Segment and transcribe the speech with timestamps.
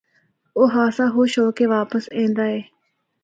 [0.57, 2.59] او خاصا خوش ہو کے واپس ایندا اے۔